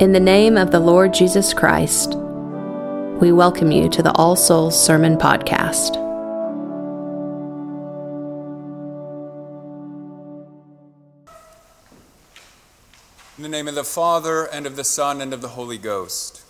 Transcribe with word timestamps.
In 0.00 0.12
the 0.12 0.20
name 0.20 0.56
of 0.56 0.70
the 0.70 0.78
Lord 0.78 1.12
Jesus 1.12 1.52
Christ, 1.52 2.14
we 3.20 3.32
welcome 3.32 3.72
you 3.72 3.88
to 3.88 4.00
the 4.00 4.12
All 4.12 4.36
Souls 4.36 4.80
Sermon 4.80 5.16
Podcast. 5.16 5.96
In 13.36 13.42
the 13.42 13.48
name 13.48 13.66
of 13.66 13.74
the 13.74 13.82
Father, 13.82 14.44
and 14.44 14.66
of 14.68 14.76
the 14.76 14.84
Son, 14.84 15.20
and 15.20 15.34
of 15.34 15.42
the 15.42 15.48
Holy 15.48 15.78
Ghost. 15.78 16.42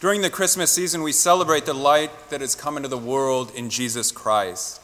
During 0.00 0.20
the 0.20 0.30
Christmas 0.30 0.72
season, 0.72 1.04
we 1.04 1.12
celebrate 1.12 1.64
the 1.64 1.74
light 1.74 2.10
that 2.30 2.40
has 2.40 2.56
come 2.56 2.76
into 2.76 2.88
the 2.88 2.98
world 2.98 3.52
in 3.54 3.70
Jesus 3.70 4.10
Christ. 4.10 4.80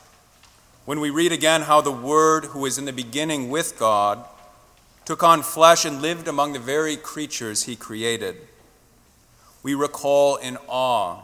When 0.84 1.00
we 1.00 1.10
read 1.10 1.32
again 1.32 1.62
how 1.62 1.80
the 1.80 1.90
Word, 1.90 2.44
who 2.44 2.60
was 2.60 2.78
in 2.78 2.84
the 2.84 2.92
beginning 2.92 3.50
with 3.50 3.76
God, 3.76 4.24
took 5.09 5.22
on 5.22 5.42
flesh 5.42 5.87
and 5.87 6.02
lived 6.02 6.28
among 6.28 6.52
the 6.52 6.59
very 6.59 6.95
creatures 6.95 7.62
he 7.62 7.74
created. 7.74 8.37
We 9.62 9.74
recall 9.74 10.37
in 10.37 10.59
awe 10.69 11.23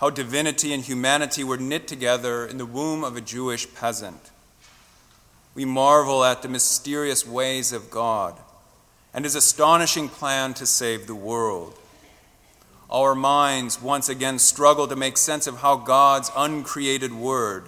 how 0.00 0.10
divinity 0.10 0.72
and 0.72 0.82
humanity 0.82 1.44
were 1.44 1.56
knit 1.56 1.86
together 1.86 2.44
in 2.44 2.58
the 2.58 2.66
womb 2.66 3.04
of 3.04 3.16
a 3.16 3.20
Jewish 3.20 3.72
peasant. 3.76 4.32
We 5.54 5.64
marvel 5.64 6.24
at 6.24 6.42
the 6.42 6.48
mysterious 6.48 7.24
ways 7.24 7.72
of 7.72 7.92
God 7.92 8.34
and 9.14 9.24
his 9.24 9.36
astonishing 9.36 10.08
plan 10.08 10.52
to 10.54 10.66
save 10.66 11.06
the 11.06 11.14
world. 11.14 11.78
Our 12.90 13.14
minds 13.14 13.80
once 13.80 14.08
again 14.08 14.40
struggle 14.40 14.88
to 14.88 14.96
make 14.96 15.16
sense 15.16 15.46
of 15.46 15.58
how 15.58 15.76
God's 15.76 16.32
uncreated 16.36 17.12
word 17.12 17.66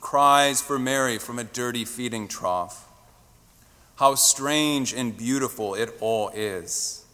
cries 0.00 0.62
for 0.62 0.78
Mary 0.78 1.18
from 1.18 1.38
a 1.38 1.44
dirty 1.44 1.84
feeding 1.84 2.26
trough 2.26 2.83
how 3.96 4.14
strange 4.14 4.92
and 4.92 5.16
beautiful 5.16 5.74
it 5.74 5.94
all 6.00 6.30
is. 6.34 7.04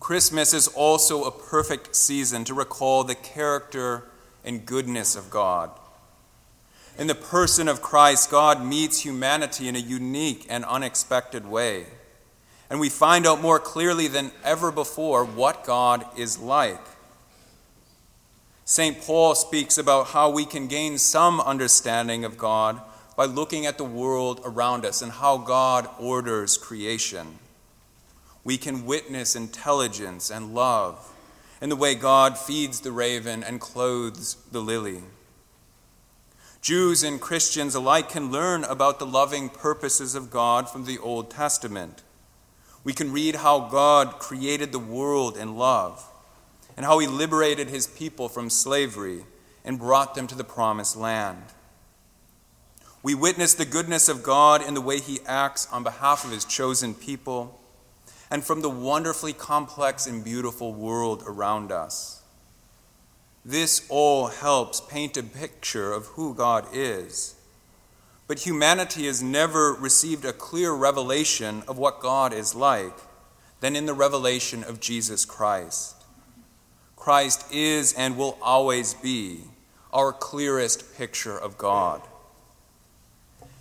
Christmas 0.00 0.52
is 0.52 0.68
also 0.68 1.24
a 1.24 1.30
perfect 1.30 1.96
season 1.96 2.44
to 2.44 2.54
recall 2.54 3.04
the 3.04 3.14
character 3.14 4.04
and 4.44 4.66
goodness 4.66 5.16
of 5.16 5.30
God. 5.30 5.70
In 6.98 7.06
the 7.06 7.14
person 7.14 7.66
of 7.66 7.82
Christ, 7.82 8.30
God 8.30 8.64
meets 8.64 9.00
humanity 9.00 9.66
in 9.66 9.74
a 9.74 9.80
unique 9.80 10.46
and 10.48 10.64
unexpected 10.64 11.46
way. 11.46 11.86
And 12.70 12.78
we 12.78 12.88
find 12.88 13.26
out 13.26 13.40
more 13.40 13.58
clearly 13.58 14.06
than 14.06 14.30
ever 14.44 14.70
before 14.70 15.24
what 15.24 15.64
God 15.64 16.06
is 16.16 16.38
like. 16.38 16.80
St. 18.64 19.00
Paul 19.00 19.34
speaks 19.34 19.76
about 19.76 20.08
how 20.08 20.30
we 20.30 20.46
can 20.46 20.68
gain 20.68 20.98
some 20.98 21.40
understanding 21.40 22.24
of 22.24 22.38
God 22.38 22.80
by 23.16 23.24
looking 23.24 23.66
at 23.66 23.78
the 23.78 23.84
world 23.84 24.40
around 24.44 24.84
us 24.84 25.02
and 25.02 25.12
how 25.12 25.38
God 25.38 25.88
orders 25.98 26.56
creation. 26.56 27.38
We 28.42 28.58
can 28.58 28.84
witness 28.84 29.36
intelligence 29.36 30.30
and 30.30 30.54
love 30.54 31.10
in 31.60 31.68
the 31.68 31.76
way 31.76 31.94
God 31.94 32.36
feeds 32.36 32.80
the 32.80 32.92
raven 32.92 33.42
and 33.42 33.60
clothes 33.60 34.36
the 34.50 34.60
lily. 34.60 35.02
Jews 36.60 37.02
and 37.02 37.20
Christians 37.20 37.74
alike 37.74 38.08
can 38.08 38.30
learn 38.30 38.64
about 38.64 38.98
the 38.98 39.06
loving 39.06 39.48
purposes 39.48 40.14
of 40.14 40.30
God 40.30 40.68
from 40.68 40.84
the 40.84 40.98
Old 40.98 41.30
Testament. 41.30 42.02
We 42.84 42.92
can 42.92 43.12
read 43.12 43.36
how 43.36 43.68
God 43.68 44.18
created 44.18 44.72
the 44.72 44.78
world 44.78 45.36
in 45.36 45.56
love 45.56 46.10
and 46.76 46.84
how 46.84 46.98
he 46.98 47.06
liberated 47.06 47.68
his 47.68 47.86
people 47.86 48.28
from 48.28 48.50
slavery 48.50 49.24
and 49.64 49.78
brought 49.78 50.14
them 50.14 50.26
to 50.26 50.34
the 50.34 50.44
promised 50.44 50.96
land. 50.96 51.42
We 53.04 53.14
witness 53.14 53.52
the 53.52 53.66
goodness 53.66 54.08
of 54.08 54.22
God 54.22 54.66
in 54.66 54.72
the 54.72 54.80
way 54.80 54.98
He 54.98 55.20
acts 55.26 55.68
on 55.70 55.82
behalf 55.82 56.24
of 56.24 56.30
His 56.30 56.46
chosen 56.46 56.94
people 56.94 57.60
and 58.30 58.42
from 58.42 58.62
the 58.62 58.70
wonderfully 58.70 59.34
complex 59.34 60.06
and 60.06 60.24
beautiful 60.24 60.72
world 60.72 61.22
around 61.26 61.70
us. 61.70 62.22
This 63.44 63.84
all 63.90 64.28
helps 64.28 64.80
paint 64.80 65.18
a 65.18 65.22
picture 65.22 65.92
of 65.92 66.06
who 66.06 66.32
God 66.32 66.66
is. 66.72 67.34
But 68.26 68.38
humanity 68.38 69.04
has 69.04 69.22
never 69.22 69.74
received 69.74 70.24
a 70.24 70.32
clear 70.32 70.72
revelation 70.72 71.62
of 71.68 71.76
what 71.76 72.00
God 72.00 72.32
is 72.32 72.54
like 72.54 72.96
than 73.60 73.76
in 73.76 73.84
the 73.84 73.92
revelation 73.92 74.64
of 74.64 74.80
Jesus 74.80 75.26
Christ. 75.26 75.94
Christ 76.96 77.52
is 77.52 77.92
and 77.92 78.16
will 78.16 78.38
always 78.40 78.94
be 78.94 79.42
our 79.92 80.10
clearest 80.10 80.96
picture 80.96 81.36
of 81.36 81.58
God. 81.58 82.00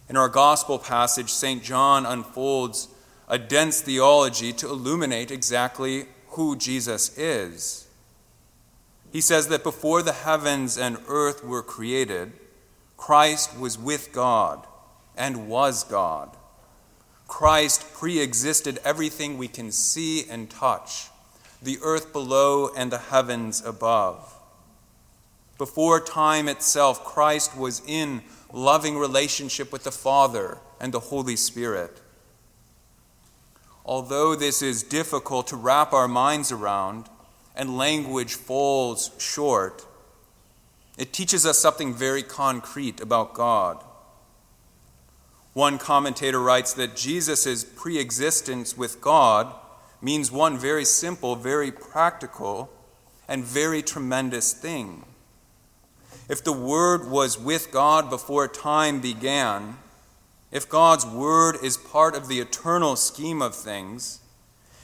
In 0.10 0.18
our 0.18 0.30
gospel 0.30 0.80
passage, 0.80 1.32
St. 1.32 1.64
John 1.64 2.06
unfolds 2.06 2.90
a 3.28 3.38
dense 3.38 3.82
theology 3.82 4.52
to 4.54 4.70
illuminate 4.70 5.32
exactly 5.32 6.06
who 6.30 6.56
Jesus 6.56 7.18
is. 7.18 7.88
He 9.12 9.22
says 9.22 9.48
that 9.48 9.64
before 9.64 10.02
the 10.02 10.12
heavens 10.12 10.78
and 10.78 10.98
earth 11.08 11.44
were 11.44 11.62
created, 11.62 12.34
Christ 12.98 13.58
was 13.58 13.78
with 13.78 14.12
God 14.12 14.66
and 15.16 15.48
was 15.48 15.84
God. 15.84 16.36
Christ 17.28 17.94
pre 17.94 18.20
existed 18.20 18.80
everything 18.84 19.38
we 19.38 19.48
can 19.48 19.72
see 19.72 20.30
and 20.30 20.50
touch, 20.50 21.08
the 21.62 21.78
earth 21.82 22.12
below 22.12 22.70
and 22.76 22.92
the 22.92 22.98
heavens 22.98 23.64
above. 23.64 24.34
Before 25.58 26.00
time 26.00 26.50
itself, 26.50 27.06
Christ 27.06 27.56
was 27.56 27.82
in 27.88 28.24
loving 28.54 28.98
relationship 28.98 29.74
with 29.74 29.84
the 29.84 29.92
Father 29.92 30.60
and 30.80 30.94
the 30.94 31.00
Holy 31.00 31.36
Spirit. 31.36 32.00
Although 33.84 34.36
this 34.36 34.62
is 34.62 34.84
difficult 34.84 35.48
to 35.48 35.58
wrap 35.58 35.92
our 35.92 36.08
minds 36.08 36.52
around 36.52 37.10
and 37.56 37.78
language 37.78 38.36
falls 38.36 39.12
short, 39.18 39.86
it 40.98 41.12
teaches 41.12 41.46
us 41.46 41.58
something 41.58 41.94
very 41.94 42.24
concrete 42.24 43.02
about 43.02 43.34
God. 43.34 43.84
One 45.54 45.78
commentator 45.78 46.40
writes 46.40 46.74
that 46.74 46.96
Jesus' 46.96 47.64
pre 47.64 47.98
existence 47.98 48.78
with 48.78 49.02
God 49.02 49.54
means 50.02 50.32
one 50.32 50.58
very 50.58 50.86
simple, 50.86 51.36
very 51.36 51.72
practical, 51.72 52.70
and 53.28 53.44
very 53.44 53.82
tremendous 53.82 54.54
thing. 54.54 55.06
If 56.30 56.44
the 56.44 56.54
Word 56.54 57.10
was 57.10 57.38
with 57.38 57.72
God 57.72 58.10
before 58.10 58.48
time 58.48 59.02
began, 59.02 59.78
if 60.52 60.70
God's 60.70 61.06
Word 61.06 61.58
is 61.64 61.78
part 61.78 62.16
of 62.16 62.28
the 62.28 62.40
eternal 62.40 62.96
scheme 62.96 63.42
of 63.42 63.56
things, 63.56 64.20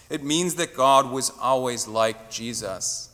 it 0.09 0.23
means 0.23 0.55
that 0.55 0.75
God 0.75 1.11
was 1.11 1.31
always 1.39 1.87
like 1.87 2.31
Jesus. 2.31 3.09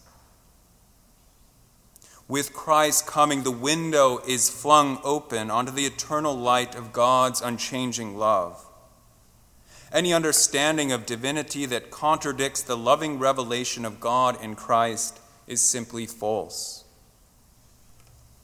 With 2.28 2.54
Christ 2.54 3.06
coming, 3.06 3.44
the 3.44 3.52
window 3.52 4.20
is 4.28 4.50
flung 4.50 5.00
open 5.04 5.52
onto 5.52 5.72
the 5.72 5.86
eternal 5.86 6.36
light 6.36 6.74
of 6.74 6.94
God's 6.94 7.42
unchanging 7.42 8.18
love. 8.18 8.66
Any 9.92 10.12
understanding 10.12 10.92
of 10.92 11.06
divinity 11.06 11.68
that 11.68 11.92
contradicts 11.92 12.64
the 12.64 12.76
loving 12.76 13.20
revelation 13.20 13.86
of 13.86 14.00
God 14.00 14.42
in 14.42 14.56
Christ 14.56 15.20
is 15.46 15.62
simply 15.62 16.08
false. 16.08 16.85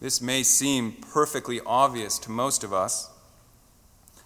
This 0.02 0.20
may 0.20 0.42
seem 0.42 0.94
perfectly 0.94 1.62
obvious 1.64 2.18
to 2.20 2.32
most 2.32 2.64
of 2.64 2.74
us. 2.74 3.12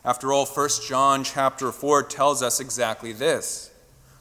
After 0.06 0.32
all, 0.32 0.46
1 0.46 0.70
John 0.88 1.26
chapter 1.26 1.70
4 1.70 2.04
tells 2.04 2.42
us 2.42 2.62
exactly 2.62 3.12
this 3.12 3.72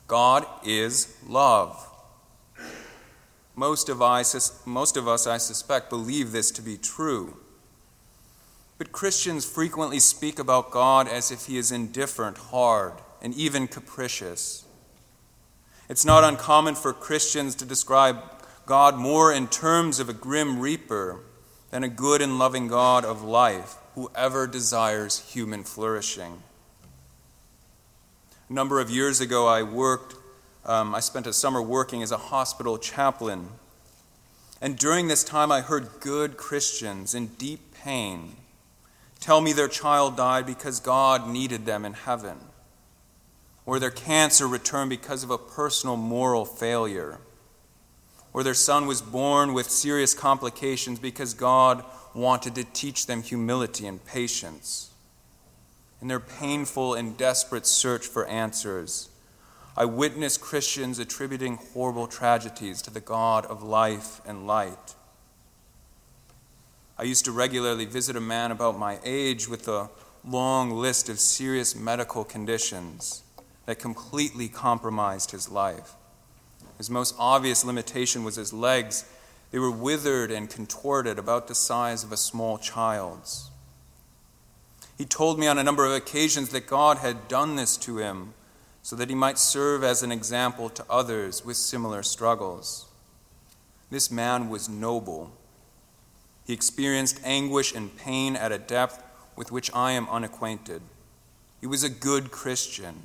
God 0.08 0.44
is 0.64 1.16
love. 1.26 1.90
Most 3.54 3.88
of, 3.88 4.02
us, 4.02 4.66
most 4.66 4.96
of 4.96 5.06
us, 5.06 5.28
I 5.28 5.38
suspect, 5.38 5.90
believe 5.90 6.32
this 6.32 6.50
to 6.50 6.62
be 6.62 6.76
true. 6.76 7.36
But 8.76 8.90
Christians 8.90 9.44
frequently 9.44 10.00
speak 10.00 10.40
about 10.40 10.72
God 10.72 11.06
as 11.06 11.30
if 11.30 11.46
he 11.46 11.56
is 11.56 11.70
indifferent, 11.70 12.36
hard, 12.36 12.94
and 13.22 13.32
even 13.34 13.68
capricious. 13.68 14.64
It's 15.88 16.04
not 16.04 16.24
uncommon 16.24 16.74
for 16.74 16.92
Christians 16.92 17.54
to 17.56 17.64
describe 17.64 18.16
God 18.66 18.96
more 18.96 19.32
in 19.32 19.46
terms 19.46 20.00
of 20.00 20.08
a 20.08 20.14
grim 20.14 20.58
reaper 20.58 21.20
than 21.74 21.82
a 21.82 21.88
good 21.88 22.22
and 22.22 22.38
loving 22.38 22.68
God 22.68 23.04
of 23.04 23.24
life 23.24 23.74
who 23.96 24.08
ever 24.14 24.46
desires 24.46 25.32
human 25.32 25.64
flourishing. 25.64 26.40
A 28.48 28.52
number 28.52 28.78
of 28.78 28.90
years 28.90 29.20
ago, 29.20 29.48
I 29.48 29.64
worked, 29.64 30.14
um, 30.64 30.94
I 30.94 31.00
spent 31.00 31.26
a 31.26 31.32
summer 31.32 31.60
working 31.60 32.00
as 32.00 32.12
a 32.12 32.16
hospital 32.16 32.78
chaplain. 32.78 33.48
And 34.60 34.78
during 34.78 35.08
this 35.08 35.24
time, 35.24 35.50
I 35.50 35.62
heard 35.62 35.98
good 35.98 36.36
Christians 36.36 37.12
in 37.12 37.26
deep 37.38 37.74
pain 37.74 38.36
tell 39.18 39.40
me 39.40 39.52
their 39.52 39.66
child 39.66 40.16
died 40.16 40.46
because 40.46 40.78
God 40.78 41.26
needed 41.26 41.66
them 41.66 41.84
in 41.84 41.94
heaven, 41.94 42.36
or 43.66 43.80
their 43.80 43.90
cancer 43.90 44.46
returned 44.46 44.90
because 44.90 45.24
of 45.24 45.30
a 45.30 45.38
personal 45.38 45.96
moral 45.96 46.44
failure 46.44 47.18
or 48.34 48.42
their 48.42 48.52
son 48.52 48.86
was 48.86 49.00
born 49.00 49.54
with 49.54 49.70
serious 49.70 50.12
complications 50.12 50.98
because 50.98 51.32
God 51.32 51.82
wanted 52.12 52.54
to 52.56 52.64
teach 52.64 53.06
them 53.06 53.22
humility 53.22 53.86
and 53.86 54.04
patience. 54.04 54.90
in 56.02 56.08
their 56.08 56.20
painful 56.20 56.92
and 56.92 57.16
desperate 57.16 57.66
search 57.66 58.06
for 58.06 58.26
answers. 58.26 59.08
I 59.74 59.86
witness 59.86 60.36
Christians 60.36 60.98
attributing 60.98 61.58
horrible 61.72 62.06
tragedies 62.06 62.82
to 62.82 62.90
the 62.90 63.00
God 63.00 63.46
of 63.46 63.62
life 63.62 64.20
and 64.26 64.46
light. 64.46 64.94
I 66.98 67.04
used 67.04 67.24
to 67.24 67.32
regularly 67.32 67.86
visit 67.86 68.16
a 68.16 68.20
man 68.20 68.50
about 68.50 68.78
my 68.78 68.98
age 69.02 69.48
with 69.48 69.66
a 69.66 69.88
long 70.22 70.72
list 70.72 71.08
of 71.08 71.18
serious 71.18 71.74
medical 71.74 72.22
conditions 72.22 73.22
that 73.64 73.78
completely 73.78 74.48
compromised 74.48 75.30
his 75.30 75.48
life. 75.48 75.94
His 76.78 76.90
most 76.90 77.14
obvious 77.18 77.64
limitation 77.64 78.24
was 78.24 78.36
his 78.36 78.52
legs. 78.52 79.04
They 79.50 79.58
were 79.58 79.70
withered 79.70 80.30
and 80.30 80.50
contorted, 80.50 81.18
about 81.18 81.46
the 81.46 81.54
size 81.54 82.02
of 82.02 82.12
a 82.12 82.16
small 82.16 82.58
child's. 82.58 83.50
He 84.96 85.04
told 85.04 85.38
me 85.38 85.46
on 85.46 85.58
a 85.58 85.64
number 85.64 85.84
of 85.84 85.92
occasions 85.92 86.50
that 86.50 86.66
God 86.66 86.98
had 86.98 87.28
done 87.28 87.56
this 87.56 87.76
to 87.78 87.98
him 87.98 88.34
so 88.82 88.94
that 88.96 89.08
he 89.08 89.14
might 89.14 89.38
serve 89.38 89.82
as 89.82 90.02
an 90.02 90.12
example 90.12 90.68
to 90.68 90.84
others 90.90 91.44
with 91.44 91.56
similar 91.56 92.02
struggles. 92.02 92.86
This 93.90 94.10
man 94.10 94.48
was 94.50 94.68
noble. 94.68 95.32
He 96.46 96.52
experienced 96.52 97.20
anguish 97.24 97.74
and 97.74 97.96
pain 97.96 98.36
at 98.36 98.52
a 98.52 98.58
depth 98.58 99.02
with 99.36 99.50
which 99.50 99.70
I 99.74 99.92
am 99.92 100.08
unacquainted. 100.08 100.82
He 101.60 101.66
was 101.66 101.82
a 101.82 101.88
good 101.88 102.30
Christian. 102.30 103.02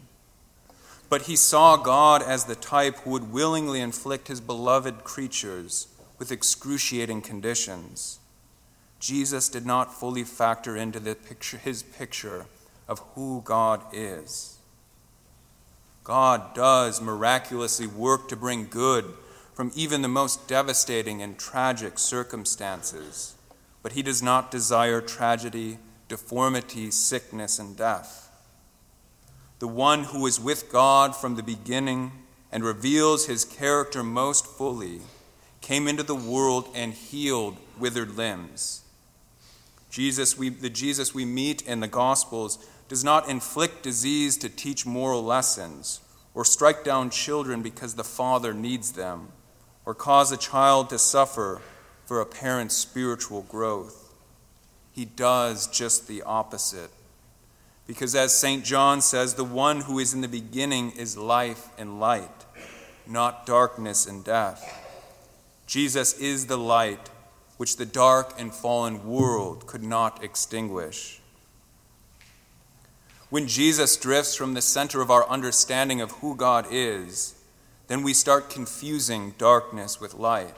But 1.09 1.23
he 1.23 1.35
saw 1.35 1.75
God 1.75 2.21
as 2.21 2.45
the 2.45 2.55
type 2.55 2.97
who 2.97 3.09
would 3.09 3.31
willingly 3.31 3.81
inflict 3.81 4.27
his 4.27 4.39
beloved 4.39 5.03
creatures 5.03 5.87
with 6.19 6.31
excruciating 6.31 7.21
conditions. 7.23 8.19
Jesus 8.99 9.49
did 9.49 9.65
not 9.65 9.93
fully 9.93 10.23
factor 10.23 10.77
into 10.77 10.99
picture, 11.15 11.57
his 11.57 11.81
picture 11.81 12.45
of 12.87 12.99
who 13.15 13.41
God 13.43 13.81
is. 13.91 14.57
God 16.03 16.53
does 16.53 17.01
miraculously 17.01 17.87
work 17.87 18.27
to 18.29 18.35
bring 18.35 18.67
good 18.67 19.05
from 19.53 19.71
even 19.75 20.01
the 20.01 20.07
most 20.07 20.47
devastating 20.47 21.21
and 21.21 21.37
tragic 21.37 21.97
circumstances, 21.97 23.35
but 23.81 23.93
he 23.93 24.01
does 24.01 24.21
not 24.21 24.51
desire 24.51 25.01
tragedy, 25.01 25.79
deformity, 26.07 26.91
sickness, 26.91 27.59
and 27.59 27.75
death 27.75 28.28
the 29.59 29.67
one 29.67 30.05
who 30.05 30.25
is 30.25 30.39
with 30.39 30.71
God 30.71 31.15
from 31.15 31.35
the 31.35 31.43
beginning 31.43 32.11
and 32.51 32.63
reveals 32.63 33.27
his 33.27 33.45
character 33.45 34.03
most 34.03 34.45
fully, 34.45 35.01
came 35.61 35.87
into 35.87 36.03
the 36.03 36.15
world 36.15 36.69
and 36.73 36.93
healed 36.93 37.57
withered 37.77 38.15
limbs. 38.15 38.81
Jesus, 39.89 40.37
we, 40.37 40.49
the 40.49 40.69
Jesus 40.69 41.13
we 41.13 41.25
meet 41.25 41.61
in 41.63 41.79
the 41.79 41.87
Gospels 41.87 42.65
does 42.87 43.03
not 43.03 43.29
inflict 43.29 43.83
disease 43.83 44.37
to 44.37 44.49
teach 44.49 44.85
moral 44.85 45.23
lessons, 45.23 45.99
or 46.33 46.45
strike 46.45 46.83
down 46.83 47.09
children 47.09 47.61
because 47.61 47.95
the 47.95 48.03
father 48.03 48.53
needs 48.53 48.93
them, 48.93 49.29
or 49.85 49.93
cause 49.93 50.31
a 50.31 50.37
child 50.37 50.89
to 50.89 50.97
suffer 50.97 51.61
for 52.05 52.21
a 52.21 52.25
parent's 52.25 52.75
spiritual 52.75 53.41
growth. 53.43 54.13
He 54.91 55.05
does 55.05 55.67
just 55.67 56.07
the 56.07 56.23
opposite. 56.23 56.91
Because 57.89 58.13
as 58.13 58.37
St. 58.37 58.63
John 58.63 59.01
says, 59.01 59.33
the 59.33 59.43
one 59.43 59.81
who 59.81 59.97
is 59.97 60.13
in 60.13 60.21
the 60.21 60.27
beginning 60.27 60.91
is 60.91 61.17
life 61.17 61.69
and 61.75 61.99
light, 61.99 62.45
not 63.07 63.47
darkness 63.47 64.05
and 64.05 64.23
death. 64.23 64.63
Jesus 65.65 66.13
is 66.19 66.45
the 66.45 66.55
light 66.55 67.09
which 67.57 67.77
the 67.77 67.87
dark 67.87 68.35
and 68.37 68.53
fallen 68.53 69.07
world 69.07 69.65
could 69.65 69.81
not 69.81 70.23
extinguish. 70.23 71.19
When 73.31 73.47
Jesus 73.47 73.97
drifts 73.97 74.35
from 74.35 74.53
the 74.53 74.61
center 74.61 75.01
of 75.01 75.09
our 75.09 75.27
understanding 75.27 75.99
of 75.99 76.11
who 76.11 76.35
God 76.35 76.67
is, 76.69 77.41
then 77.87 78.03
we 78.03 78.13
start 78.13 78.51
confusing 78.51 79.33
darkness 79.39 79.99
with 79.99 80.13
light. 80.13 80.53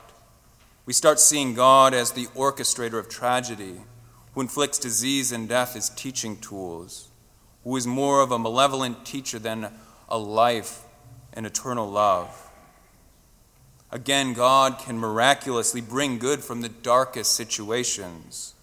We 0.86 0.92
start 0.92 1.18
seeing 1.18 1.54
God 1.54 1.94
as 1.94 2.12
the 2.12 2.26
orchestrator 2.36 3.00
of 3.00 3.08
tragedy, 3.08 3.80
who 4.34 4.42
inflicts 4.42 4.78
disease 4.78 5.32
and 5.32 5.48
death 5.48 5.78
as 5.78 5.90
teaching 5.92 6.36
tools 6.36 7.08
who 7.64 7.76
is 7.76 7.86
more 7.86 8.22
of 8.22 8.32
a 8.32 8.40
malevolent 8.40 9.06
teacher 9.06 9.40
than 9.40 9.72
a 10.10 10.18
life 10.18 10.84
and 11.34 11.46
eternal 11.46 11.90
love. 11.90 12.50
Again, 13.92 14.34
God 14.34 14.80
can 14.80 14.98
miraculously 14.98 15.82
bring 15.82 16.18
good 16.18 16.42
from 16.42 16.62
the 16.62 16.70
darkest 16.70 17.34
situations. 17.34 18.54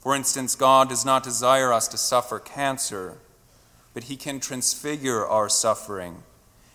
For 0.00 0.14
instance, 0.14 0.56
God 0.56 0.88
does 0.88 1.04
not 1.04 1.22
desire 1.22 1.72
us 1.72 1.86
to 1.88 1.98
suffer 1.98 2.38
cancer, 2.38 3.18
but 3.94 4.04
He 4.04 4.16
can 4.16 4.40
transfigure 4.40 5.26
our 5.26 5.48
suffering 5.48 6.22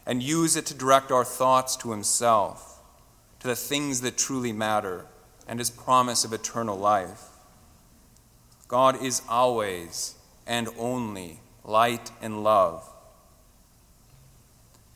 and 0.05 0.23
use 0.23 0.55
it 0.55 0.65
to 0.67 0.73
direct 0.73 1.11
our 1.11 1.25
thoughts 1.25 1.75
to 1.77 1.91
Himself, 1.91 2.79
to 3.39 3.47
the 3.47 3.55
things 3.55 4.01
that 4.01 4.17
truly 4.17 4.53
matter, 4.53 5.05
and 5.47 5.59
His 5.59 5.69
promise 5.69 6.23
of 6.23 6.33
eternal 6.33 6.77
life. 6.77 7.23
God 8.67 9.03
is 9.03 9.21
always 9.27 10.15
and 10.45 10.69
only 10.77 11.39
light 11.63 12.11
and 12.21 12.43
love. 12.43 12.87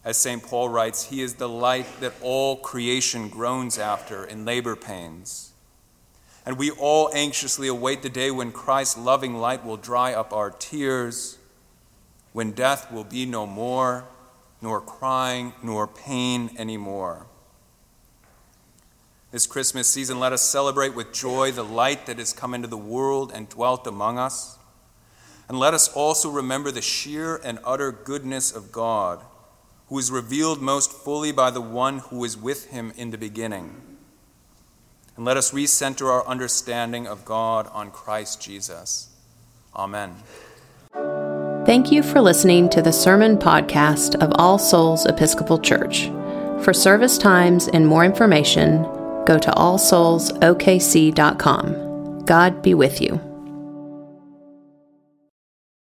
As 0.03 0.17
St. 0.17 0.41
Paul 0.41 0.69
writes, 0.69 1.05
He 1.05 1.21
is 1.21 1.35
the 1.35 1.49
light 1.49 1.85
that 1.99 2.13
all 2.21 2.57
creation 2.57 3.29
groans 3.29 3.77
after 3.77 4.23
in 4.23 4.45
labor 4.45 4.75
pains. 4.75 5.51
And 6.45 6.57
we 6.57 6.71
all 6.71 7.09
anxiously 7.13 7.67
await 7.67 8.01
the 8.01 8.09
day 8.09 8.31
when 8.31 8.51
Christ's 8.51 8.97
loving 8.97 9.35
light 9.35 9.65
will 9.65 9.77
dry 9.77 10.13
up 10.13 10.33
our 10.33 10.51
tears, 10.51 11.37
when 12.31 12.51
death 12.51 12.91
will 12.91 13.03
be 13.03 13.25
no 13.25 13.45
more, 13.45 14.05
nor 14.61 14.81
crying, 14.81 15.53
nor 15.61 15.87
pain 15.87 16.49
anymore. 16.57 17.25
This 19.31 19.45
Christmas 19.45 19.87
season, 19.87 20.19
let 20.19 20.33
us 20.33 20.41
celebrate 20.41 20.95
with 20.95 21.13
joy 21.13 21.51
the 21.51 21.63
light 21.63 22.07
that 22.07 22.17
has 22.17 22.33
come 22.33 22.55
into 22.55 22.67
the 22.67 22.77
world 22.77 23.31
and 23.33 23.47
dwelt 23.47 23.85
among 23.85 24.17
us. 24.17 24.58
And 25.49 25.59
let 25.59 25.73
us 25.73 25.89
also 25.89 26.29
remember 26.29 26.71
the 26.71 26.81
sheer 26.81 27.41
and 27.43 27.59
utter 27.65 27.91
goodness 27.91 28.55
of 28.55 28.71
God, 28.71 29.25
who 29.87 29.97
is 29.97 30.11
revealed 30.11 30.61
most 30.61 30.93
fully 30.93 31.31
by 31.31 31.49
the 31.49 31.59
one 31.59 31.97
who 31.99 32.23
is 32.23 32.37
with 32.37 32.67
him 32.67 32.93
in 32.95 33.09
the 33.09 33.17
beginning. 33.17 33.81
And 35.17 35.25
let 35.25 35.37
us 35.37 35.51
recenter 35.51 36.05
our 36.05 36.23
understanding 36.27 37.07
of 37.07 37.25
God 37.25 37.67
on 37.73 37.89
Christ 37.89 38.39
Jesus. 38.39 39.09
Amen. 39.75 40.17
Thank 41.65 41.91
you 41.91 42.03
for 42.03 42.21
listening 42.21 42.69
to 42.69 42.81
the 42.81 42.93
sermon 42.93 43.37
podcast 43.37 44.15
of 44.23 44.31
All 44.35 44.57
Souls 44.57 45.05
Episcopal 45.07 45.59
Church. 45.59 46.05
For 46.63 46.73
service 46.73 47.17
times 47.17 47.67
and 47.67 47.85
more 47.87 48.05
information, 48.05 48.83
go 49.25 49.37
to 49.39 49.51
allsoulsokc.com. 49.51 52.25
God 52.25 52.61
be 52.61 52.73
with 52.73 53.01
you. 53.01 53.28